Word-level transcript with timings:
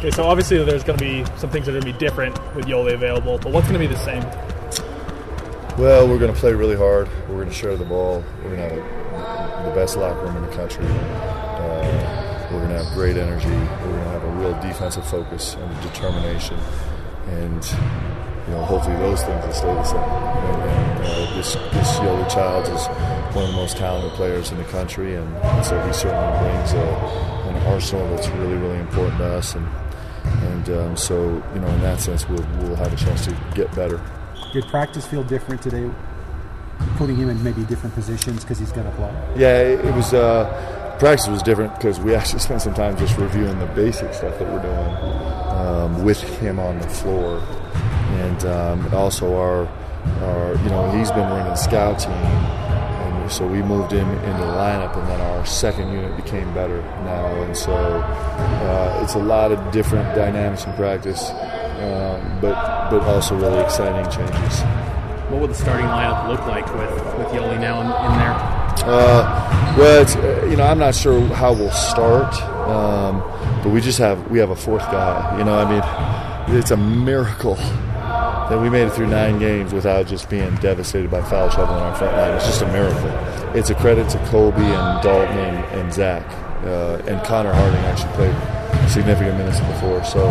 Okay, 0.00 0.10
so 0.12 0.24
obviously 0.24 0.64
there's 0.64 0.82
going 0.82 0.98
to 0.98 1.04
be 1.04 1.26
some 1.36 1.50
things 1.50 1.66
that 1.66 1.72
are 1.76 1.78
going 1.78 1.92
to 1.92 1.92
be 1.92 1.98
different 1.98 2.32
with 2.54 2.64
Yoeli 2.64 2.94
available, 2.94 3.36
but 3.36 3.52
what's 3.52 3.68
going 3.68 3.78
to 3.78 3.86
be 3.86 3.94
the 3.94 4.00
same? 4.00 4.22
Well, 5.78 6.08
we're 6.08 6.18
going 6.18 6.32
to 6.32 6.40
play 6.40 6.54
really 6.54 6.74
hard. 6.74 7.06
We're 7.28 7.34
going 7.34 7.50
to 7.50 7.54
share 7.54 7.76
the 7.76 7.84
ball. 7.84 8.24
We're 8.42 8.56
going 8.56 8.70
to 8.70 8.82
have 8.82 9.66
the 9.66 9.72
best 9.72 9.98
locker 9.98 10.24
room 10.24 10.36
in 10.36 10.42
the 10.48 10.56
country. 10.56 10.86
Uh, 10.86 12.48
we're 12.50 12.60
going 12.60 12.70
to 12.70 12.82
have 12.82 12.94
great 12.94 13.18
energy. 13.18 13.50
We're 13.50 13.92
going 13.92 14.04
to 14.04 14.10
have 14.10 14.24
a 14.24 14.30
real 14.36 14.58
defensive 14.62 15.06
focus 15.06 15.54
and 15.56 15.82
determination. 15.82 16.56
And 17.26 17.62
you 18.48 18.54
know, 18.54 18.64
hopefully 18.64 18.96
those 18.96 19.22
things 19.22 19.44
will 19.44 19.52
stay 19.52 19.74
the 19.74 19.84
same. 19.84 20.00
And, 20.00 20.62
and 20.62 21.28
uh, 21.28 21.34
this 21.36 21.52
this 21.52 21.98
Yoeli 21.98 22.32
Childs 22.32 22.70
is 22.70 22.86
one 23.36 23.44
of 23.44 23.50
the 23.50 23.56
most 23.56 23.76
talented 23.76 24.12
players 24.12 24.50
in 24.50 24.56
the 24.56 24.64
country, 24.64 25.16
and, 25.16 25.36
and 25.36 25.64
so 25.64 25.78
he 25.86 25.92
certainly 25.92 26.38
brings 26.40 26.72
a, 26.72 26.86
an 27.50 27.56
arsenal 27.66 28.08
that's 28.16 28.28
really 28.28 28.56
really 28.56 28.78
important 28.78 29.18
to 29.18 29.26
us. 29.26 29.54
And 29.54 29.68
and 30.68 30.78
um, 30.78 30.96
so 30.96 31.42
you 31.54 31.60
know, 31.60 31.68
in 31.68 31.80
that 31.80 32.00
sense, 32.00 32.28
we'll 32.28 32.46
we'll 32.58 32.76
have 32.76 32.92
a 32.92 32.96
chance 32.96 33.26
to 33.26 33.36
get 33.54 33.74
better. 33.74 34.00
Did 34.52 34.66
practice 34.66 35.06
feel 35.06 35.22
different 35.22 35.62
today? 35.62 35.90
Putting 36.96 37.16
him 37.16 37.28
in 37.28 37.42
maybe 37.42 37.62
different 37.64 37.94
positions 37.94 38.42
because 38.42 38.58
he's 38.58 38.72
going 38.72 38.86
to 38.86 38.96
play. 38.96 39.12
Yeah, 39.36 39.60
it, 39.60 39.84
it 39.84 39.94
was. 39.94 40.12
Uh, 40.14 40.96
practice 40.98 41.28
was 41.28 41.42
different 41.42 41.74
because 41.76 42.00
we 42.00 42.14
actually 42.16 42.40
spent 42.40 42.62
some 42.62 42.74
time 42.74 42.96
just 42.96 43.16
reviewing 43.16 43.58
the 43.58 43.66
basic 43.66 44.12
stuff 44.14 44.38
that 44.38 44.52
we're 44.52 44.62
doing 44.62 45.56
um, 45.56 46.04
with 46.04 46.20
him 46.40 46.58
on 46.58 46.78
the 46.78 46.88
floor 46.88 47.40
and 48.20 48.44
um, 48.44 48.94
also 48.94 49.34
our, 49.36 49.66
our, 50.22 50.54
you 50.56 50.68
know, 50.68 50.90
he's 50.90 51.10
been 51.10 51.28
running 51.28 51.56
scout 51.56 51.98
team, 51.98 52.12
so 53.30 53.46
we 53.46 53.62
moved 53.62 53.92
him 53.92 54.08
into 54.08 54.42
the 54.42 54.52
lineup, 54.52 54.96
and 54.96 55.08
then 55.08 55.20
our 55.20 55.46
second 55.46 55.92
unit 55.92 56.16
became 56.16 56.52
better 56.52 56.82
now, 57.04 57.26
and 57.42 57.56
so 57.56 57.72
uh, 57.72 59.00
it's 59.02 59.14
a 59.14 59.18
lot 59.18 59.52
of 59.52 59.72
different 59.72 60.14
dynamics 60.14 60.64
in 60.64 60.72
practice, 60.74 61.30
um, 61.30 62.38
but 62.40 62.90
but 62.90 63.02
also 63.02 63.36
really 63.36 63.60
exciting 63.60 64.04
changes. 64.10 64.60
What 65.30 65.40
would 65.42 65.50
the 65.50 65.54
starting 65.54 65.86
lineup 65.86 66.28
look 66.28 66.40
like 66.46 66.66
with 66.74 66.90
with 67.18 67.28
Yoeli 67.28 67.60
now 67.60 67.80
in, 67.80 67.86
in 67.86 68.18
there? 68.18 68.60
Uh, 68.82 69.74
well, 69.76 70.02
it's, 70.02 70.16
uh, 70.16 70.46
you 70.50 70.56
know, 70.56 70.64
I'm 70.64 70.78
not 70.78 70.94
sure 70.94 71.20
how 71.34 71.52
we'll 71.52 71.70
start, 71.70 72.34
um, 72.66 73.20
but 73.62 73.70
we 73.70 73.80
just 73.80 73.98
have 73.98 74.30
we 74.30 74.38
have 74.38 74.50
a 74.50 74.56
fourth 74.56 74.82
guy. 74.90 75.38
You 75.38 75.44
know, 75.44 75.54
I 75.58 75.70
mean, 75.70 76.58
it's 76.58 76.70
a 76.70 76.76
miracle 76.76 77.58
that 78.50 78.60
we 78.60 78.68
made 78.68 78.82
it 78.82 78.92
through 78.92 79.06
nine 79.06 79.38
games 79.38 79.72
without 79.72 80.08
just 80.08 80.28
being 80.28 80.52
devastated 80.56 81.08
by 81.08 81.22
foul 81.22 81.48
trouble 81.48 81.72
on 81.72 81.82
our 81.82 81.94
front 81.94 82.16
line. 82.16 82.34
It's 82.34 82.46
just 82.46 82.62
a 82.62 82.66
miracle. 82.72 83.56
It's 83.56 83.70
a 83.70 83.76
credit 83.76 84.08
to 84.10 84.18
Kolby 84.18 84.58
and 84.58 85.02
Dalton 85.02 85.38
and, 85.38 85.64
and 85.80 85.94
Zach. 85.94 86.26
Uh, 86.64 87.00
and 87.06 87.24
Connor 87.24 87.52
Harding 87.52 87.80
actually 87.80 88.12
played 88.14 88.90
significant 88.90 89.38
minutes 89.38 89.60
before. 89.60 90.04
So, 90.04 90.26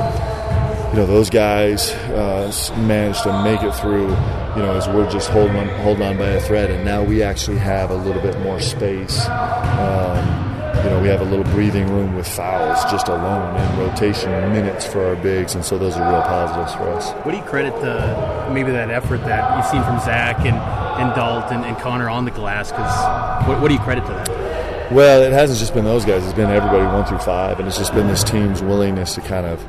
you 0.91 0.97
know, 0.97 1.05
those 1.05 1.29
guys 1.29 1.91
uh, 2.11 2.51
managed 2.79 3.23
to 3.23 3.43
make 3.43 3.63
it 3.63 3.73
through, 3.75 4.09
you 4.09 4.63
know, 4.63 4.75
as 4.75 4.87
we're 4.89 5.09
just 5.09 5.29
holding 5.29 5.55
on, 5.55 5.69
holding 5.79 6.03
on 6.03 6.17
by 6.17 6.27
a 6.27 6.41
thread. 6.41 6.69
And 6.69 6.83
now 6.83 7.03
we 7.03 7.23
actually 7.23 7.57
have 7.57 7.89
a 7.89 7.95
little 7.95 8.21
bit 8.21 8.37
more 8.41 8.59
space. 8.59 9.27
Um, 9.29 10.48
you 10.83 10.89
know, 10.89 11.01
we 11.01 11.07
have 11.09 11.21
a 11.21 11.25
little 11.25 11.45
breathing 11.45 11.87
room 11.89 12.15
with 12.15 12.27
fouls 12.27 12.83
just 12.91 13.07
alone 13.07 13.55
in 13.55 13.79
rotation 13.79 14.31
minutes 14.51 14.85
for 14.85 15.05
our 15.05 15.15
bigs, 15.15 15.55
and 15.55 15.63
so 15.63 15.77
those 15.77 15.95
are 15.97 16.09
real 16.09 16.21
positives 16.21 16.73
for 16.73 16.89
us. 16.89 17.11
What 17.25 17.31
do 17.31 17.37
you 17.37 17.43
credit 17.43 17.73
the 17.81 18.49
maybe 18.53 18.71
that 18.71 18.89
effort 18.89 19.17
that 19.25 19.57
you've 19.57 19.65
seen 19.65 19.83
from 19.83 19.99
Zach 19.99 20.39
and, 20.39 20.55
and 20.55 21.15
Dalton 21.15 21.63
and 21.63 21.77
Connor 21.77 22.09
on 22.09 22.25
the 22.25 22.31
glass? 22.31 22.71
Because 22.71 23.47
what, 23.47 23.61
what 23.61 23.67
do 23.67 23.73
you 23.73 23.79
credit 23.79 24.05
to 24.05 24.13
that? 24.13 24.91
Well, 24.91 25.21
it 25.21 25.31
hasn't 25.31 25.59
just 25.59 25.73
been 25.73 25.85
those 25.85 26.03
guys. 26.03 26.23
It's 26.25 26.33
been 26.33 26.49
everybody 26.49 26.83
one 26.85 27.05
through 27.05 27.19
five, 27.19 27.59
and 27.59 27.67
it's 27.67 27.77
just 27.77 27.93
been 27.93 28.07
this 28.07 28.23
team's 28.23 28.61
willingness 28.61 29.15
to 29.15 29.21
kind 29.21 29.45
of 29.45 29.59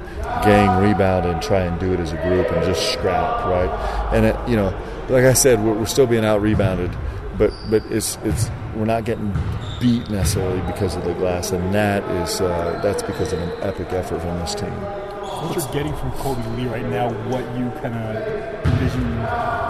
gang 0.45 0.83
rebound 0.83 1.27
and 1.27 1.43
try 1.43 1.61
and 1.63 1.79
do 1.79 1.93
it 1.93 2.01
as 2.01 2.13
a 2.13 2.17
group 2.17 2.51
and 2.51 2.65
just 2.65 2.93
scrap, 2.93 3.45
right? 3.45 3.69
And 4.15 4.27
it, 4.27 4.37
you 4.49 4.57
know, 4.57 4.69
like 5.09 5.25
I 5.25 5.35
said, 5.35 5.63
we're, 5.63 5.75
we're 5.75 5.87
still 5.87 6.07
being 6.07 6.25
out 6.25 6.41
rebounded, 6.41 6.97
but 7.37 7.53
but 7.69 7.85
it's 7.91 8.17
it's 8.25 8.51
we're 8.75 8.87
not 8.87 9.05
getting 9.05 9.33
beat 9.81 10.09
necessarily 10.11 10.61
because 10.71 10.95
of 10.95 11.05
the 11.05 11.15
glass, 11.15 11.51
and 11.51 11.75
that 11.75 12.05
is 12.23 12.41
uh, 12.41 12.79
that's 12.83 13.03
because 13.03 13.33
of 13.33 13.41
an 13.41 13.51
epic 13.63 13.93
effort 13.93 14.21
from 14.21 14.39
this 14.39 14.55
team. 14.55 14.71
What 14.71 15.57
you're 15.57 15.73
getting 15.73 15.97
from 15.97 16.13
Kolby 16.13 16.57
Lee 16.57 16.67
right 16.67 16.85
now, 16.85 17.11
what 17.31 17.43
you 17.57 17.71
kind 17.81 17.95
of 17.95 18.67
envision 18.67 19.03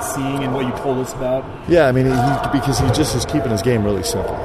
seeing, 0.02 0.42
and 0.42 0.52
what 0.52 0.66
you 0.66 0.72
told 0.82 0.98
us 0.98 1.14
about. 1.14 1.44
Yeah, 1.68 1.86
I 1.86 1.92
mean, 1.92 2.06
he, 2.06 2.12
because 2.52 2.80
he 2.80 2.86
just 2.88 3.14
is 3.14 3.24
keeping 3.24 3.50
his 3.50 3.62
game 3.62 3.84
really 3.84 4.02
simple. 4.02 4.36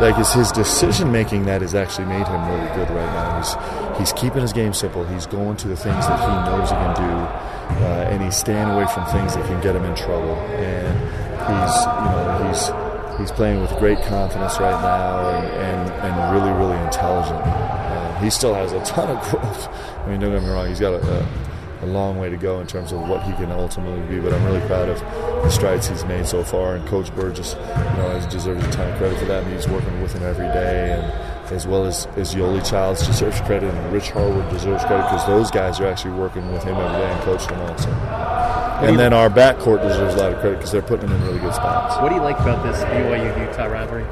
Like 0.00 0.18
it's 0.18 0.32
his 0.32 0.50
decision 0.50 1.12
making 1.12 1.44
that 1.46 1.60
has 1.60 1.74
actually 1.74 2.06
made 2.06 2.26
him 2.26 2.48
really 2.48 2.74
good 2.74 2.90
right 2.90 3.12
now. 3.12 3.38
He's 3.38 3.98
he's 3.98 4.12
keeping 4.12 4.42
his 4.42 4.52
game 4.52 4.72
simple. 4.72 5.04
He's 5.04 5.26
going 5.26 5.56
to 5.58 5.68
the 5.68 5.76
things 5.76 6.06
that 6.06 6.18
he 6.18 6.50
knows 6.50 6.70
he 6.70 6.76
can 6.76 6.94
do, 6.96 7.84
uh, 7.84 8.10
and 8.10 8.22
he's 8.22 8.36
staying 8.36 8.68
away 8.70 8.86
from 8.86 9.04
things 9.06 9.34
that 9.34 9.44
can 9.46 9.60
get 9.60 9.76
him 9.76 9.84
in 9.84 9.94
trouble. 9.94 10.34
And 10.34 10.98
he's 11.46 11.76
you 11.84 12.10
know 12.10 12.48
he's 12.48 12.83
he's 13.18 13.30
playing 13.30 13.60
with 13.60 13.70
great 13.78 13.98
confidence 14.02 14.58
right 14.58 14.80
now 14.82 15.30
and, 15.30 15.46
and, 15.46 15.90
and 15.90 16.34
really, 16.34 16.52
really 16.52 16.78
intelligent. 16.84 17.40
Uh, 17.44 18.18
he 18.20 18.30
still 18.30 18.54
has 18.54 18.72
a 18.72 18.82
ton 18.84 19.16
of 19.16 19.22
growth. 19.30 19.68
I 19.98 20.10
mean, 20.10 20.20
don't 20.20 20.32
get 20.32 20.42
me 20.42 20.48
wrong, 20.48 20.68
he's 20.68 20.80
got 20.80 20.94
a, 20.94 21.02
a, 21.02 21.84
a, 21.84 21.86
long 21.86 22.18
way 22.18 22.30
to 22.30 22.36
go 22.36 22.60
in 22.60 22.66
terms 22.66 22.92
of 22.92 23.00
what 23.08 23.22
he 23.22 23.32
can 23.32 23.50
ultimately 23.50 24.00
be, 24.08 24.20
but 24.20 24.32
I'm 24.32 24.44
really 24.44 24.66
proud 24.66 24.88
of 24.88 25.00
the 25.00 25.50
strides 25.50 25.88
he's 25.88 26.04
made 26.04 26.26
so 26.26 26.42
far. 26.42 26.76
And 26.76 26.86
Coach 26.88 27.14
Burgess, 27.14 27.54
you 27.54 27.96
know, 27.96 28.26
deserves 28.30 28.64
a 28.64 28.70
ton 28.70 28.90
of 28.90 28.98
credit 28.98 29.18
for 29.18 29.26
that. 29.26 29.44
And 29.44 29.52
he's 29.52 29.68
working 29.68 30.00
with 30.02 30.12
him 30.12 30.22
every 30.22 30.46
day. 30.46 30.92
And, 30.92 31.34
as 31.50 31.66
well 31.66 31.84
as, 31.84 32.06
as 32.16 32.34
Yoeli 32.34 32.66
Childs 32.68 33.06
deserves 33.06 33.40
credit 33.42 33.72
and 33.72 33.92
Rich 33.92 34.10
Harwood 34.10 34.48
deserves 34.50 34.84
credit 34.84 35.04
because 35.04 35.26
those 35.26 35.50
guys 35.50 35.78
are 35.80 35.86
actually 35.86 36.14
working 36.14 36.50
with 36.52 36.64
him 36.64 36.74
every 36.74 36.98
day 36.98 37.10
and 37.10 37.22
coaching 37.22 37.50
him 37.50 37.60
also. 37.60 38.63
And 38.82 38.98
then 38.98 39.12
our 39.12 39.30
backcourt 39.30 39.82
deserves 39.82 40.14
a 40.14 40.18
lot 40.18 40.32
of 40.32 40.40
credit 40.40 40.56
because 40.56 40.72
they're 40.72 40.82
putting 40.82 41.08
them 41.08 41.20
in 41.20 41.26
really 41.28 41.38
good 41.38 41.54
spots. 41.54 41.96
What 42.02 42.08
do 42.08 42.16
you 42.16 42.22
like 42.22 42.38
about 42.40 42.62
this 42.64 42.82
BYU 42.84 43.48
Utah 43.48 43.66
rivalry? 43.66 44.04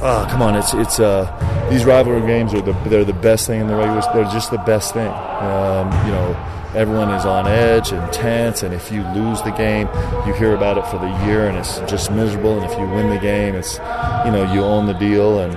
Oh, 0.00 0.26
come 0.30 0.42
on! 0.42 0.54
It's 0.54 0.72
it's 0.74 1.00
uh, 1.00 1.26
these 1.70 1.84
rivalry 1.84 2.20
games 2.20 2.54
are 2.54 2.60
the 2.60 2.72
they're 2.88 3.04
the 3.04 3.12
best 3.12 3.48
thing 3.48 3.60
in 3.60 3.66
the 3.66 3.74
regular. 3.74 4.00
They're 4.14 4.32
just 4.32 4.50
the 4.52 4.58
best 4.58 4.94
thing. 4.94 5.08
Um, 5.08 5.90
you 6.06 6.12
know, 6.12 6.36
everyone 6.74 7.10
is 7.10 7.24
on 7.24 7.48
edge 7.48 7.90
and 7.90 8.12
tense, 8.12 8.62
and 8.62 8.72
if 8.72 8.92
you 8.92 9.02
lose 9.08 9.42
the 9.42 9.50
game, 9.50 9.88
you 10.24 10.34
hear 10.34 10.54
about 10.54 10.78
it 10.78 10.86
for 10.86 10.98
the 10.98 11.26
year, 11.26 11.48
and 11.48 11.58
it's 11.58 11.80
just 11.90 12.12
miserable. 12.12 12.60
And 12.60 12.70
if 12.70 12.78
you 12.78 12.86
win 12.86 13.10
the 13.10 13.18
game, 13.18 13.56
it's 13.56 13.74
you 14.24 14.30
know 14.30 14.48
you 14.52 14.62
own 14.62 14.86
the 14.86 14.94
deal, 14.94 15.40
and 15.40 15.56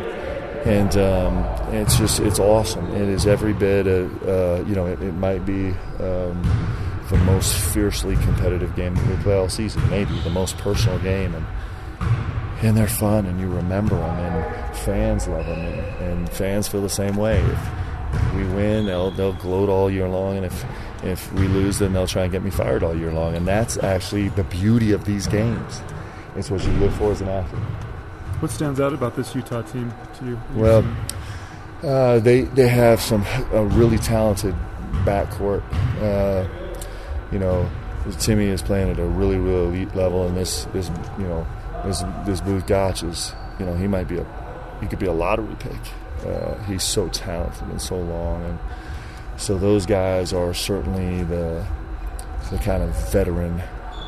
and 0.66 0.98
um, 0.98 1.46
it's 1.74 1.98
just 1.98 2.20
it's 2.20 2.40
awesome. 2.40 2.88
It 2.96 3.10
is 3.10 3.28
every 3.28 3.54
bit. 3.54 3.86
Of, 3.86 4.28
uh, 4.28 4.64
you 4.68 4.74
know, 4.76 4.88
it, 4.88 5.02
it 5.02 5.14
might 5.14 5.46
be. 5.46 5.70
Um, 6.00 6.42
the 7.12 7.18
most 7.18 7.54
fiercely 7.74 8.16
competitive 8.16 8.74
game 8.76 8.96
that 8.96 9.08
we 9.08 9.16
play 9.24 9.36
all 9.36 9.50
season, 9.50 9.88
maybe 9.90 10.18
the 10.22 10.30
most 10.30 10.58
personal 10.58 10.98
game, 11.00 11.36
and 11.36 11.46
and 12.64 12.78
they're 12.78 12.88
fun, 12.88 13.26
and 13.26 13.40
you 13.40 13.48
remember 13.50 13.96
them, 13.96 14.18
and 14.20 14.76
fans 14.78 15.28
love 15.28 15.46
them, 15.46 15.60
and, 15.60 15.80
and 16.04 16.30
fans 16.30 16.68
feel 16.68 16.82
the 16.82 16.90
same 16.90 17.16
way. 17.16 17.40
If, 17.40 17.70
if 18.14 18.36
we 18.36 18.44
win, 18.46 18.86
they'll 18.86 19.12
they'll 19.12 19.34
gloat 19.34 19.68
all 19.68 19.92
year 19.92 20.08
long, 20.08 20.38
and 20.38 20.46
if 20.46 20.66
if 21.04 21.34
we 21.34 21.48
lose, 21.50 21.80
then 21.80 21.92
they'll 21.92 22.08
try 22.08 22.24
and 22.24 22.32
get 22.32 22.44
me 22.44 22.50
fired 22.50 22.82
all 22.82 22.96
year 22.96 23.12
long, 23.12 23.36
and 23.36 23.46
that's 23.46 23.78
actually 23.80 24.30
the 24.30 24.46
beauty 24.46 24.94
of 24.94 25.04
these 25.04 25.28
games. 25.28 25.82
It's 26.36 26.50
what 26.50 26.64
you 26.66 26.72
live 26.74 26.96
for 26.96 27.12
as 27.12 27.20
an 27.20 27.28
athlete. 27.28 27.62
What 28.40 28.52
stands 28.52 28.80
out 28.80 28.94
about 28.94 29.18
this 29.18 29.36
Utah 29.36 29.64
team 29.64 29.94
to 30.20 30.26
you? 30.26 30.40
Well, 30.56 30.86
uh, 31.84 32.20
they 32.20 32.44
they 32.44 32.70
have 32.70 33.02
some 33.02 33.26
a 33.52 33.66
really 33.66 33.98
talented 33.98 34.56
backcourt. 35.04 35.64
Uh, 36.02 36.48
you 37.32 37.40
know, 37.40 37.70
Timmy 38.20 38.46
is 38.46 38.62
playing 38.62 38.90
at 38.90 39.00
a 39.00 39.06
really, 39.06 39.38
really 39.38 39.66
elite 39.66 39.96
level, 39.96 40.28
and 40.28 40.36
this, 40.36 40.66
this, 40.74 40.90
you 41.18 41.28
know, 41.28 41.46
this 41.86 42.04
this 42.26 42.42
Both 42.42 42.68
Gach 42.68 43.04
is, 43.04 43.34
you 43.60 43.66
know, 43.66 43.76
he 43.76 43.88
might 43.88 44.08
be 44.08 44.18
a, 44.18 44.26
he 44.82 44.88
could 44.88 45.00
be 45.00 45.06
a 45.06 45.14
lottery 45.14 45.56
pick. 45.60 45.80
Uh, 46.26 46.56
he's 46.64 46.84
so 46.84 47.08
talented 47.10 47.68
and 47.70 47.82
so 47.82 47.98
long, 47.98 48.44
and 48.46 48.60
so 49.38 49.58
those 49.58 49.86
guys 49.86 50.34
are 50.34 50.54
certainly 50.54 51.24
the 51.24 51.66
the 52.52 52.58
kind 52.58 52.84
of 52.84 52.90
veteran 53.12 53.60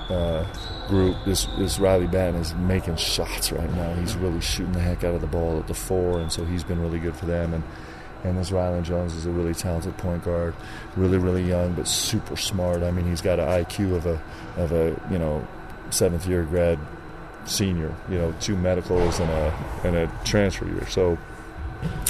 uh, 0.10 0.46
group. 0.88 1.16
This 1.26 1.46
this 1.58 1.80
Riley 1.80 2.08
Battin 2.08 2.36
is 2.36 2.54
making 2.56 2.98
shots 2.98 3.52
right 3.52 3.72
now. 3.74 3.94
He's 3.96 4.16
really 4.16 4.42
shooting 4.42 4.74
the 4.74 4.80
heck 4.80 5.04
out 5.04 5.16
of 5.16 5.22
the 5.22 5.28
ball 5.28 5.60
at 5.60 5.68
the 5.68 5.74
four, 5.74 6.20
and 6.20 6.32
so 6.32 6.46
he's 6.46 6.64
been 6.64 6.82
really 6.82 7.00
good 7.00 7.16
for 7.16 7.26
them. 7.26 7.54
And 7.54 7.64
and 8.24 8.38
this 8.38 8.52
Rylan 8.52 8.84
Jones 8.84 9.14
is 9.14 9.26
a 9.26 9.32
really 9.32 9.54
talented 9.54 9.98
point 9.98 10.24
guard, 10.24 10.54
really 10.96 11.18
really 11.18 11.44
young 11.44 11.74
but 11.74 11.88
super 11.88 12.36
smart. 12.36 12.84
I 12.84 12.92
mean, 12.92 13.06
he's 13.06 13.22
got 13.22 13.40
an 13.40 13.48
IQ 13.48 13.96
of 13.96 14.06
a 14.06 14.22
of 14.58 14.72
a 14.72 15.00
you 15.12 15.20
know 15.20 15.46
seventh 15.90 16.28
year 16.28 16.44
grad 16.44 16.80
senior. 17.46 17.94
You 18.10 18.18
know, 18.18 18.36
two 18.40 18.56
medicals 18.58 19.20
and 19.20 19.30
a 19.30 19.66
and 19.84 19.96
a 19.96 20.12
transfer 20.26 20.66
year. 20.66 20.88
So. 20.90 21.18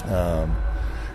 Um, 0.05 0.55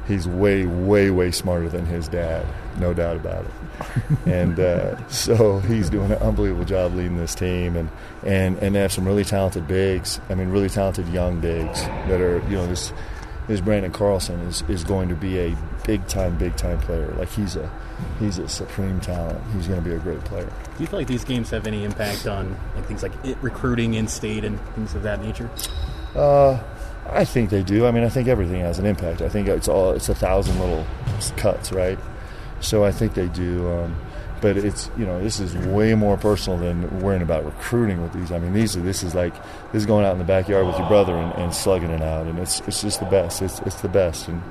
he's 0.09 0.27
way, 0.27 0.65
way, 0.65 1.11
way 1.11 1.31
smarter 1.31 1.69
than 1.69 1.87
his 1.87 2.09
dad, 2.09 2.45
no 2.81 2.95
doubt 2.95 3.17
about 3.17 3.45
it. 3.45 4.19
and 4.27 4.59
uh, 4.59 5.09
so 5.09 5.61
he's 5.61 5.89
doing 5.91 6.11
an 6.11 6.19
unbelievable 6.19 6.65
job 6.65 6.95
leading 6.95 7.19
this 7.19 7.35
team, 7.35 7.77
and 7.77 7.89
and 8.25 8.59
and 8.59 8.75
they 8.75 8.81
have 8.81 8.93
some 8.93 9.06
really 9.06 9.25
talented 9.25 9.69
bigs. 9.69 10.21
I 10.29 10.35
mean, 10.35 10.49
really 10.49 10.69
talented 10.69 11.06
young 11.09 11.39
bigs 11.39 11.83
that 11.83 12.21
are 12.21 12.41
you 12.49 12.56
know 12.56 12.67
this 12.67 12.93
is 13.49 13.61
Branden 13.61 13.93
Carlson 13.93 14.39
is, 14.41 14.62
is 14.69 14.85
going 14.85 15.09
to 15.09 15.15
be 15.15 15.39
a 15.39 15.56
big 15.85 16.06
time, 16.06 16.37
big 16.37 16.56
time 16.56 16.79
player. 16.81 17.15
Like 17.19 17.31
he's 17.31 17.56
a 17.56 17.71
he's 18.19 18.39
a 18.39 18.49
supreme 18.49 19.00
talent. 19.00 19.41
He's 19.55 19.67
going 19.67 19.83
to 19.83 19.89
be 19.89 19.95
a 19.95 19.99
great 19.99 20.21
player. 20.21 20.45
Do 20.47 20.83
you 20.83 20.87
feel 20.87 20.99
like 20.99 21.09
these 21.09 21.25
games 21.25 21.50
have 21.50 21.67
any 21.67 21.85
impact 21.85 22.27
on 22.27 22.56
like 22.75 22.87
things 22.87 23.03
like 23.03 23.12
it, 23.25 23.39
recruiting 23.41 23.95
in 23.95 24.06
state 24.06 24.45
and 24.45 24.61
things 24.75 24.95
of 24.95 25.03
that 25.03 25.23
nature? 25.23 25.50
Uh, 26.15 26.62
I 27.11 27.25
think 27.25 27.50
they 27.50 27.62
do. 27.62 27.87
I 27.87 27.91
mean, 27.91 28.05
I 28.05 28.09
think 28.11 28.29
everything 28.29 28.61
has 28.61 28.79
an 28.79 28.87
impact. 28.87 29.23
I 29.23 29.29
think 29.29 29.49
it's 29.49 29.69
all 29.69 29.93
it's 29.93 30.09
a 30.09 30.15
thousand 30.15 30.59
little 30.61 30.87
cuts, 31.37 31.73
right? 31.73 31.99
So 32.61 32.85
I 32.85 32.93
think 32.93 33.15
they 33.15 33.29
do. 33.29 33.71
Um, 33.71 33.97
but 34.40 34.56
it's 34.56 34.90
you 34.96 35.05
know 35.05 35.23
this 35.23 35.40
is 35.40 35.55
way 35.56 35.94
more 35.94 36.17
personal 36.17 36.58
than 36.58 37.00
worrying 37.00 37.23
about 37.23 37.44
recruiting 37.44 38.02
with 38.02 38.12
these. 38.12 38.32
I 38.32 38.38
mean, 38.38 38.52
these 38.52 38.76
are 38.76 38.81
this 38.81 39.02
is 39.02 39.14
like 39.14 39.35
this 39.73 39.81
is 39.81 39.87
going 39.87 40.05
out 40.05 40.12
in 40.12 40.19
the 40.19 40.25
backyard 40.25 40.67
with 40.67 40.79
your 40.79 40.88
brother 40.88 41.14
and, 41.14 41.32
and 41.35 41.55
slugging 41.55 41.90
it 41.90 42.02
out, 42.02 42.26
and 42.26 42.38
it's 42.38 42.61
it's 42.61 42.82
just 42.82 43.00
the 43.00 43.06
best. 43.06 43.43
It's 43.43 43.61
it's 43.61 43.81
the 43.81 43.88
best, 43.88 44.29
and 44.29 44.43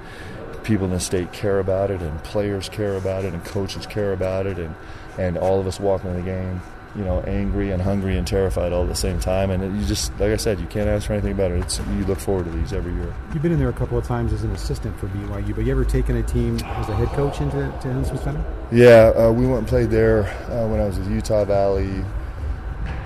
people 0.63 0.85
in 0.85 0.91
the 0.91 0.99
state 0.99 1.31
care 1.31 1.59
about 1.59 1.91
it, 1.91 2.01
and 2.01 2.23
players 2.23 2.69
care 2.69 2.95
about 2.95 3.25
it, 3.25 3.33
and 3.33 3.43
coaches 3.45 3.85
care 3.85 4.13
about 4.13 4.45
it, 4.45 4.57
and 4.57 4.75
and 5.17 5.37
all 5.37 5.59
of 5.59 5.67
us 5.67 5.79
walking 5.79 6.11
in 6.11 6.17
the 6.17 6.21
game 6.23 6.61
you 6.97 7.03
know, 7.03 7.21
angry 7.21 7.69
and 7.71 7.81
hungry 7.81 8.17
and 8.17 8.25
terrified 8.25 8.73
all 8.73 8.81
at 8.81 8.89
the 8.89 8.95
same 8.95 9.19
time. 9.19 9.51
And 9.51 9.79
you 9.79 9.85
just, 9.85 10.11
like 10.19 10.31
I 10.31 10.35
said, 10.35 10.59
you 10.59 10.65
can't 10.65 10.89
ask 10.89 11.05
for 11.05 11.13
anything 11.13 11.35
better. 11.35 11.55
It's 11.55 11.77
you 11.77 12.05
look 12.05 12.19
forward 12.19 12.45
to 12.45 12.51
these 12.51 12.73
every 12.73 12.91
year. 12.93 13.13
You've 13.33 13.43
been 13.43 13.51
in 13.51 13.59
there 13.59 13.69
a 13.69 13.73
couple 13.73 13.99
of 13.99 14.05
times 14.05 14.33
as 14.33 14.43
an 14.43 14.51
assistant 14.51 14.99
for 14.99 15.07
BYU, 15.09 15.55
but 15.55 15.63
you 15.63 15.71
ever 15.71 15.85
taken 15.85 16.17
a 16.17 16.23
team 16.23 16.55
as 16.55 16.89
a 16.89 16.95
head 16.95 17.09
coach 17.09 17.39
into 17.39 17.57
to 17.57 17.93
Huntsman 17.93 18.17
Center? 18.17 18.43
Yeah, 18.71 19.13
uh, 19.15 19.31
we 19.31 19.45
went 19.45 19.59
and 19.59 19.67
played 19.67 19.91
there 19.91 20.23
uh, 20.49 20.67
when 20.67 20.79
I 20.79 20.85
was 20.85 20.97
at 20.97 21.05
Utah 21.05 21.45
Valley 21.45 22.03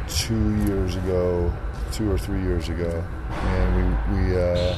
two 0.08 0.56
years 0.66 0.96
ago, 0.96 1.52
two 1.92 2.10
or 2.10 2.18
three 2.18 2.42
years 2.42 2.70
ago, 2.70 3.04
and 3.30 3.76
we 3.76 4.16
we 4.16 4.38
uh, 4.38 4.78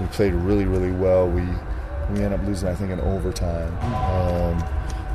we 0.00 0.06
played 0.08 0.34
really 0.34 0.64
really 0.64 0.90
well. 0.90 1.28
We 1.28 1.42
we 2.10 2.22
ended 2.22 2.32
up 2.32 2.46
losing, 2.46 2.68
I 2.68 2.74
think, 2.74 2.90
in 2.90 3.00
overtime 3.00 3.72
um, 4.04 4.62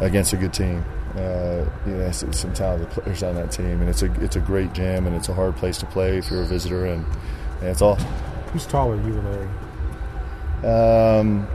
against 0.01 0.31
a 0.33 0.37
good 0.37 0.53
team 0.53 0.83
uh, 1.19 1.69
you 1.85 1.93
know, 1.93 2.11
some 2.11 2.53
talented 2.53 2.89
players 2.89 3.23
on 3.23 3.35
that 3.35 3.51
team, 3.51 3.81
and 3.81 3.89
it's 3.89 4.01
a 4.01 4.11
it's 4.23 4.35
a 4.35 4.39
great 4.39 4.73
gym, 4.73 5.05
and 5.05 5.15
it's 5.15 5.29
a 5.29 5.33
hard 5.33 5.55
place 5.55 5.77
to 5.79 5.85
play 5.85 6.17
if 6.17 6.31
you're 6.31 6.43
a 6.43 6.45
visitor, 6.45 6.85
and, 6.85 7.05
and 7.59 7.69
it's 7.69 7.81
awesome. 7.81 8.07
Who's 8.53 8.65
taller, 8.65 8.95
you 8.95 9.17
or 9.17 9.47
Larry? 10.63 11.19
Um, 11.19 11.47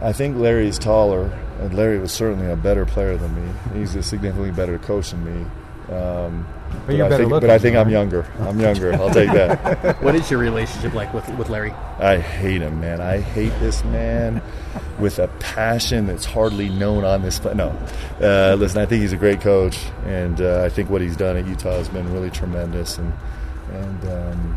I 0.00 0.12
think 0.12 0.36
Larry's 0.36 0.78
taller. 0.78 1.30
And 1.60 1.74
Larry 1.74 1.98
was 1.98 2.10
certainly 2.10 2.50
a 2.50 2.56
better 2.56 2.86
player 2.86 3.18
than 3.18 3.34
me. 3.34 3.52
He's 3.74 3.94
a 3.94 4.02
significantly 4.02 4.50
better 4.50 4.78
coach 4.78 5.10
than 5.10 5.22
me. 5.24 5.46
Um, 5.90 6.46
but, 6.86 6.96
but, 6.96 7.12
I 7.12 7.16
think. 7.16 7.30
But 7.30 7.50
I 7.50 7.58
think 7.58 7.76
I'm 7.76 7.88
younger. 7.88 8.24
I'm 8.40 8.60
younger. 8.60 8.94
I'll 8.94 9.10
take 9.10 9.30
that. 9.32 10.00
what 10.02 10.14
is 10.14 10.30
your 10.30 10.38
relationship 10.38 10.94
like 10.94 11.12
with 11.12 11.28
with 11.30 11.48
Larry? 11.48 11.72
I 11.98 12.18
hate 12.18 12.62
him, 12.62 12.80
man. 12.80 13.00
I 13.00 13.18
hate 13.18 13.52
this 13.58 13.84
man 13.84 14.40
with 14.98 15.18
a 15.18 15.28
passion 15.40 16.06
that's 16.06 16.24
hardly 16.24 16.68
known 16.68 17.04
on 17.04 17.22
this. 17.22 17.38
But 17.38 17.56
no, 17.56 17.76
uh, 18.20 18.54
listen, 18.58 18.80
I 18.80 18.86
think 18.86 19.02
he's 19.02 19.12
a 19.12 19.16
great 19.16 19.40
coach, 19.40 19.78
and 20.06 20.40
uh, 20.40 20.62
I 20.64 20.68
think 20.68 20.90
what 20.90 21.00
he's 21.00 21.16
done 21.16 21.36
at 21.36 21.46
Utah 21.46 21.72
has 21.72 21.88
been 21.88 22.12
really 22.12 22.30
tremendous. 22.30 22.98
And 22.98 23.12
and 23.72 24.04
um, 24.04 24.56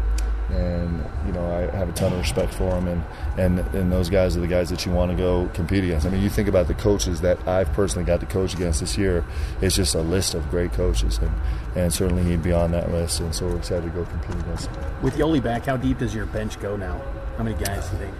and 0.53 1.03
you 1.25 1.33
know 1.33 1.45
I 1.45 1.75
have 1.75 1.89
a 1.89 1.93
ton 1.93 2.13
of 2.13 2.19
respect 2.19 2.53
for 2.53 2.69
them, 2.69 2.87
and 2.87 3.03
and 3.37 3.59
and 3.75 3.91
those 3.91 4.09
guys 4.09 4.37
are 4.37 4.39
the 4.39 4.47
guys 4.47 4.69
that 4.69 4.85
you 4.85 4.91
want 4.91 5.11
to 5.11 5.17
go 5.17 5.49
compete 5.53 5.83
against. 5.83 6.05
I 6.05 6.09
mean, 6.09 6.21
you 6.21 6.29
think 6.29 6.47
about 6.47 6.67
the 6.67 6.73
coaches 6.73 7.21
that 7.21 7.45
I've 7.47 7.71
personally 7.73 8.05
got 8.05 8.19
to 8.19 8.25
coach 8.25 8.53
against 8.53 8.79
this 8.79 8.97
year. 8.97 9.25
It's 9.61 9.75
just 9.75 9.95
a 9.95 10.01
list 10.01 10.33
of 10.33 10.49
great 10.49 10.73
coaches, 10.73 11.17
and 11.17 11.31
and 11.75 11.93
certainly 11.93 12.23
he'd 12.23 12.43
be 12.43 12.51
on 12.51 12.71
that 12.71 12.91
list. 12.91 13.19
And 13.19 13.33
so 13.33 13.47
we're 13.47 13.57
excited 13.57 13.83
to 13.83 13.89
go 13.89 14.05
compete 14.05 14.35
against 14.35 14.67
him. 14.67 14.75
With 15.01 15.15
Yoeli 15.15 15.41
back, 15.41 15.65
how 15.65 15.77
deep 15.77 15.99
does 15.99 16.13
your 16.13 16.25
bench 16.27 16.59
go 16.59 16.75
now? 16.75 17.01
How 17.37 17.43
many 17.43 17.55
guys 17.55 17.89
do 17.89 17.97
you 17.97 18.03
think? 18.03 18.15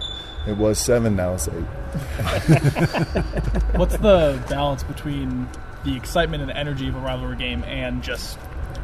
It 0.46 0.56
was 0.58 0.78
seven, 0.78 1.16
now 1.16 1.34
it's 1.34 1.48
eight. 1.48 1.54
What's 3.76 3.96
the 3.96 4.42
balance 4.48 4.82
between 4.82 5.48
the 5.84 5.96
excitement 5.96 6.42
and 6.42 6.50
the 6.50 6.56
energy 6.56 6.88
of 6.88 6.96
a 6.96 6.98
rivalry 6.98 7.36
game 7.36 7.64
and 7.64 8.02
just 8.02 8.38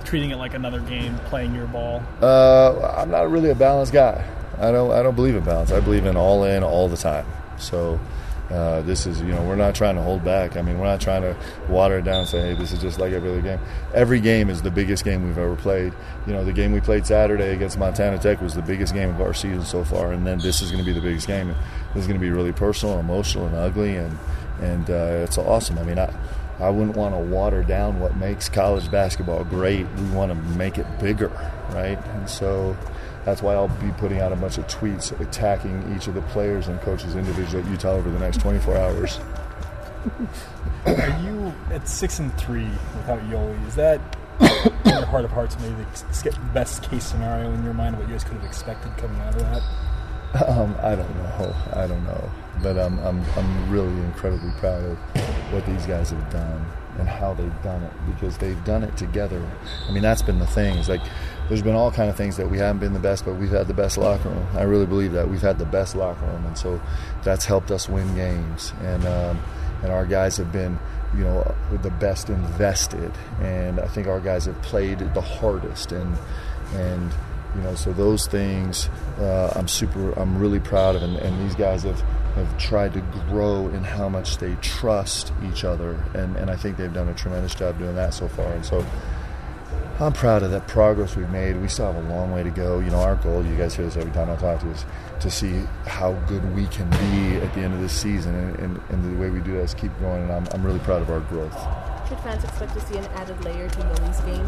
treating 0.05 0.31
it 0.31 0.37
like 0.37 0.55
another 0.55 0.81
game, 0.81 1.17
playing 1.27 1.55
your 1.55 1.67
ball? 1.67 2.03
Uh, 2.21 2.95
I'm 2.97 3.11
not 3.11 3.31
really 3.31 3.51
a 3.51 3.55
balanced 3.55 3.93
guy. 3.93 4.25
I 4.59 4.71
don't. 4.73 4.91
I 4.91 5.03
don't 5.03 5.17
believe 5.17 5.37
in 5.37 5.45
balance. 5.45 5.73
I 5.73 5.81
believe 5.81 6.07
in 6.07 6.17
all 6.17 6.45
in 6.45 6.63
all 6.63 6.89
the 6.89 6.97
time. 6.97 7.27
So. 7.59 8.01
Uh, 8.51 8.83
this 8.83 9.07
is, 9.07 9.21
you 9.21 9.29
know, 9.29 9.41
we're 9.45 9.55
not 9.55 9.77
trying 9.77 9.95
to 9.95 10.03
hold 10.03 10.25
back. 10.25 10.57
I 10.57 10.63
mean, 10.63 10.81
we're 10.81 10.87
not 10.87 11.01
trying 11.01 11.23
to 11.23 11.37
water 11.69 11.99
it 11.99 12.05
down 12.05 12.23
and 12.23 12.29
say, 12.29 12.49
hey, 12.49 12.55
this 12.55 12.73
is 12.73 12.81
just 12.81 12.99
like 12.99 13.13
every 13.13 13.31
other 13.31 13.41
game. 13.41 13.61
Every 13.95 14.19
game 14.19 14.51
is 14.51 14.61
the 14.61 14.73
biggest 14.73 15.05
game 15.05 15.25
we've 15.25 15.39
ever 15.39 15.55
played. 15.55 15.93
You 16.27 16.33
know, 16.33 16.45
the 16.45 16.53
game 16.53 16.73
we 16.73 16.81
played 16.81 17.07
Saturday 17.07 17.55
against 17.55 17.79
Montana 17.79 18.19
Tech 18.19 18.41
was 18.41 18.55
the 18.55 18.63
biggest 18.63 18.93
game 18.93 19.09
of 19.09 19.21
our 19.21 19.35
season 19.35 19.63
so 19.63 19.85
far, 19.85 20.11
and 20.11 20.27
then 20.27 20.41
this 20.41 20.63
is 20.63 20.73
going 20.73 20.83
to 20.83 20.85
be 20.85 20.93
the 20.93 21.01
biggest 21.01 21.29
game. 21.29 21.55
This 21.95 22.03
is 22.03 22.07
going 22.09 22.19
to 22.19 22.21
be 22.21 22.31
really 22.31 22.51
personal, 22.51 22.99
emotional, 22.99 23.47
and 23.47 23.55
ugly, 23.55 23.95
and 23.95 24.19
and 24.61 24.91
uh, 24.91 25.23
it's 25.23 25.39
awesome. 25.39 25.79
I 25.79 25.85
mean, 25.85 26.01
I. 26.01 26.13
I 26.61 26.69
wouldn't 26.69 26.97
want 26.97 27.15
to 27.15 27.19
water 27.19 27.63
down 27.63 28.01
what 28.01 28.17
makes 28.17 28.49
college 28.49 28.91
basketball 28.91 29.45
great. 29.45 29.87
We 29.97 30.11
want 30.11 30.31
to 30.31 30.35
make 30.57 30.77
it 30.77 30.87
bigger, 30.99 31.29
right? 31.71 31.99
And 32.15 32.29
so 32.29 32.77
that's 33.25 33.43
why 33.43 33.55
I'll 33.55 33.69
be 33.69 33.91
putting 33.93 34.21
out 34.21 34.33
a 34.33 34.37
bunch 34.37 34.59
of 34.59 34.67
tweets 34.67 35.19
attacking 35.21 35.95
each 35.97 36.07
of 36.07 36.15
the 36.15 36.23
players 36.23 36.69
and 36.69 36.81
coaches 36.81 37.17
individually 37.17 37.65
at 37.65 37.71
Utah 37.71 37.93
over 37.93 38.11
the 38.11 38.19
next 38.19 38.41
24 38.41 38.77
hours. 38.77 39.21
Are 40.87 41.21
you 41.23 41.53
at 41.71 41.89
six 41.89 42.19
and 42.19 42.35
three 42.39 42.69
without 42.97 43.21
Yoeli? 43.21 43.67
Is 43.67 43.75
that 43.77 44.01
in 44.41 44.91
your 44.91 45.07
heart 45.07 45.25
of 45.25 45.31
hearts 45.31 45.59
maybe 45.61 45.75
the 45.75 46.39
best 46.55 46.83
case 46.83 47.05
scenario 47.05 47.53
in 47.53 47.63
your 47.65 47.75
mind? 47.75 47.99
What 47.99 48.07
you 48.07 48.15
guys 48.15 48.25
could 48.25 48.35
have 48.35 48.45
expected 48.45 48.97
coming 48.97 49.21
out 49.21 49.35
of 49.35 49.41
that? 49.41 49.63
Um, 50.47 50.77
I 50.81 50.95
don't 50.95 51.17
know. 51.17 51.57
I 51.73 51.87
don't 51.89 52.05
know. 52.05 52.31
But 52.63 52.79
I'm, 52.79 52.99
I'm, 53.01 53.25
I'm 53.37 53.71
really 53.71 53.93
incredibly 54.05 54.53
proud 54.59 54.85
of 54.85 54.97
what 55.53 55.67
these 55.67 55.87
guys 55.87 56.11
have 56.11 56.31
done 56.31 56.65
and 56.99 57.09
how 57.09 57.35
they've 57.35 57.63
done 57.63 57.83
it 57.83 57.93
because 58.07 58.39
they've 58.39 58.63
done 58.65 58.85
it 58.85 58.97
together. 58.97 59.45
I 59.89 59.93
mean, 59.93 60.03
that's 60.03 60.23
been 60.23 60.39
the 60.39 60.47
thing. 60.47 60.79
It's 60.79 60.89
like 60.89 61.01
there's 61.49 61.63
been 61.63 61.75
all 61.75 61.91
kind 61.91 62.11
of 62.11 62.17
things 62.17 62.37
that 62.37 62.49
we 62.49 62.59
haven't 62.59 62.79
been 62.79 62.93
the 62.93 63.01
best, 63.01 63.25
but 63.25 63.35
we've 63.35 63.51
had 63.51 63.67
the 63.67 63.75
best 63.75 63.99
locker 63.99 64.29
room. 64.29 64.47
I 64.55 64.63
really 64.63 64.87
believe 64.87 65.13
that 65.13 65.29
we've 65.29 65.41
had 65.41 65.59
the 65.59 65.65
best 65.65 65.97
locker 65.97 66.25
room, 66.27 66.45
and 66.47 66.57
so 66.57 66.81
that's 67.25 67.45
helped 67.45 67.71
us 67.71 67.89
win 67.89 68.15
games. 68.15 68.73
And 68.83 69.05
um, 69.07 69.43
and 69.83 69.91
our 69.91 70.05
guys 70.05 70.37
have 70.37 70.53
been, 70.53 70.79
you 71.17 71.25
know, 71.25 71.55
the 71.83 71.91
best 71.91 72.29
invested, 72.29 73.13
and 73.41 73.81
I 73.81 73.87
think 73.87 74.07
our 74.07 74.21
guys 74.21 74.45
have 74.45 74.61
played 74.63 74.99
the 74.99 75.21
hardest, 75.21 75.93
and 75.93 76.17
and 76.75 77.11
you 77.55 77.63
know, 77.63 77.75
so 77.75 77.93
those 77.93 78.27
things 78.27 78.89
uh, 79.19 79.53
I'm 79.55 79.69
super, 79.69 80.13
I'm 80.19 80.39
really 80.39 80.61
proud 80.61 80.97
of, 80.97 81.03
and, 81.03 81.17
and 81.17 81.45
these 81.45 81.55
guys 81.55 81.83
have 81.83 82.01
have 82.35 82.59
tried 82.59 82.93
to 82.95 83.01
grow 83.29 83.67
in 83.69 83.83
how 83.83 84.09
much 84.09 84.39
they 84.39 84.55
trust 84.57 85.33
each 85.51 85.65
other, 85.65 85.99
and, 86.15 86.37
and 86.37 86.49
I 86.49 86.57
think 86.57 86.77
they've 86.77 86.93
done 86.93 87.09
a 87.09 87.15
tremendous 87.15 87.55
job 87.55 87.79
doing 87.79 87.97
that 87.97 88.15
so 88.15 88.29
far. 88.29 88.53
And 88.53 88.65
so 88.65 88.87
I'm 89.99 90.13
proud 90.13 90.43
of 90.45 90.51
that 90.53 90.69
progress 90.69 91.17
we've 91.17 91.29
made. 91.31 91.61
We 91.61 91.69
still 91.69 91.93
have 91.93 92.03
a 92.03 92.09
long 92.09 92.33
way 92.33 92.43
to 92.43 92.51
go. 92.51 92.79
You 92.79 92.91
know, 92.91 93.01
our 93.01 93.17
goal, 93.17 93.45
you 93.45 93.57
guys 93.57 93.75
hear 93.75 93.85
this 93.85 93.97
every 93.97 94.13
time 94.13 94.31
I 94.31 94.37
talk 94.37 94.61
to 94.61 94.67
you, 94.67 94.73
is 94.73 94.87
to 95.21 95.31
see 95.31 95.65
how 95.87 96.13
good 96.29 96.55
we 96.55 96.69
can 96.69 96.89
be 96.89 97.37
at 97.45 97.53
the 97.55 97.61
end 97.61 97.75
of 97.75 97.81
this 97.81 97.93
season, 97.93 98.35
and, 98.35 98.59
and, 98.61 98.81
and 98.91 99.13
the 99.15 99.21
way 99.21 99.29
we 99.29 99.41
do 99.41 99.55
that 99.55 99.65
is 99.65 99.75
keep 99.75 99.93
going. 99.99 100.23
And 100.23 100.33
I'm, 100.33 100.47
I'm 100.53 100.63
really 100.65 100.79
proud 100.79 101.03
of 101.03 101.11
our 101.11 101.21
growth. 101.21 101.59
Should 102.09 102.21
fans 102.21 102.45
expect 102.45 102.75
to 102.75 102.81
see 102.81 102.97
an 102.97 103.05
added 103.07 103.45
layer 103.45 103.69
to 103.69 103.79
Yoeli's 103.81 104.21
game? 104.21 104.47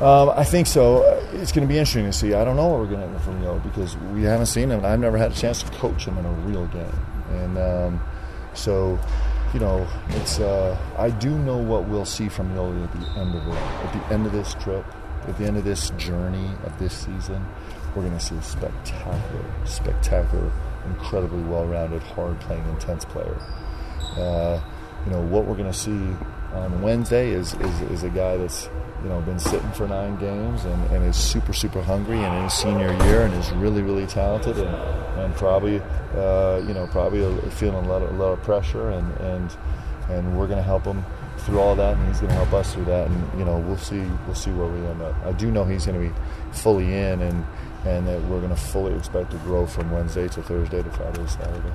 Um, 0.00 0.30
I 0.30 0.44
think 0.44 0.66
so. 0.66 1.02
It's 1.32 1.52
going 1.52 1.66
to 1.66 1.72
be 1.72 1.78
interesting 1.78 2.04
to 2.04 2.12
see. 2.12 2.34
I 2.34 2.44
don't 2.44 2.56
know 2.56 2.66
what 2.66 2.80
we're 2.80 2.86
going 2.86 3.00
to 3.00 3.08
get 3.08 3.22
from 3.22 3.42
Yo 3.42 3.58
because 3.60 3.96
we 4.12 4.24
haven't 4.24 4.46
seen 4.46 4.70
him. 4.70 4.84
I've 4.84 5.00
never 5.00 5.16
had 5.16 5.32
a 5.32 5.34
chance 5.34 5.62
to 5.62 5.70
coach 5.72 6.04
him 6.04 6.18
in 6.18 6.26
a 6.26 6.32
real 6.32 6.66
game, 6.66 7.06
and 7.30 7.58
um, 7.58 8.00
so 8.52 8.98
you 9.54 9.60
know, 9.60 9.88
it's. 10.10 10.38
Uh, 10.38 10.76
I 10.98 11.08
do 11.10 11.30
know 11.30 11.56
what 11.56 11.88
we'll 11.88 12.04
see 12.04 12.28
from 12.28 12.54
Yoeli 12.54 12.84
at 12.84 12.92
the 12.92 13.20
end 13.20 13.34
of 13.34 13.48
it. 13.48 13.54
At 13.54 13.92
the 13.92 14.14
end 14.14 14.26
of 14.26 14.32
this 14.32 14.52
trip, 14.54 14.84
at 15.26 15.38
the 15.38 15.44
end 15.44 15.56
of 15.56 15.64
this 15.64 15.90
journey 15.90 16.50
of 16.64 16.78
this 16.78 16.92
season, 16.92 17.42
we're 17.94 18.02
going 18.02 18.18
to 18.18 18.20
see 18.20 18.36
a 18.36 18.42
spectacular, 18.42 19.44
spectacular, 19.64 20.52
incredibly 20.86 21.42
well-rounded, 21.44 22.02
hard-playing, 22.02 22.68
intense 22.68 23.06
player. 23.06 23.36
Uh, 24.16 24.60
you 25.06 25.12
know 25.12 25.22
what 25.22 25.46
we're 25.46 25.56
going 25.56 25.72
to 25.72 25.78
see 25.78 26.14
on 26.52 26.82
Wednesday 26.82 27.30
is, 27.30 27.54
is, 27.54 27.80
is 27.82 28.02
a 28.02 28.10
guy 28.10 28.36
that's 28.36 28.68
you 29.02 29.08
know 29.08 29.20
been 29.20 29.38
sitting 29.38 29.70
for 29.72 29.86
nine 29.86 30.16
games 30.18 30.64
and, 30.64 30.90
and 30.90 31.04
is 31.04 31.16
super 31.16 31.52
super 31.52 31.82
hungry 31.82 32.18
and 32.18 32.34
in 32.36 32.42
his 32.44 32.54
senior 32.54 32.92
year 33.04 33.22
and 33.22 33.34
is 33.34 33.50
really 33.52 33.82
really 33.82 34.06
talented 34.06 34.56
and, 34.56 34.74
and 35.20 35.34
probably 35.36 35.80
uh, 36.14 36.62
you 36.66 36.74
know 36.74 36.86
probably 36.90 37.20
feeling 37.50 37.84
a 37.84 37.88
lot 37.88 38.02
of, 38.02 38.10
a 38.10 38.14
lot 38.14 38.32
of 38.32 38.42
pressure 38.42 38.90
and 38.90 39.12
and 39.18 39.56
and 40.08 40.38
we're 40.38 40.46
going 40.46 40.58
to 40.58 40.62
help 40.62 40.84
him 40.84 41.04
through 41.38 41.60
all 41.60 41.76
that 41.76 41.96
and 41.96 42.08
he's 42.08 42.20
going 42.20 42.30
to 42.30 42.36
help 42.36 42.52
us 42.52 42.72
through 42.74 42.84
that 42.84 43.06
and 43.08 43.38
you 43.38 43.44
know 43.44 43.58
we'll 43.58 43.76
see 43.76 44.04
we'll 44.26 44.34
see 44.34 44.50
where 44.50 44.68
we 44.68 44.84
end 44.86 45.02
up. 45.02 45.14
I 45.24 45.32
do 45.32 45.50
know 45.50 45.64
he's 45.64 45.86
going 45.86 46.00
to 46.00 46.08
be 46.08 46.14
fully 46.52 46.86
in 46.86 47.20
and 47.20 47.44
and 47.84 48.08
that 48.08 48.20
we're 48.22 48.40
going 48.40 48.50
to 48.50 48.60
fully 48.60 48.94
expect 48.94 49.30
to 49.30 49.36
grow 49.38 49.66
from 49.66 49.90
Wednesday 49.90 50.26
to 50.28 50.42
Thursday 50.42 50.82
to 50.82 50.90
Friday 50.90 51.22
to 51.22 51.28
Saturday. 51.28 51.72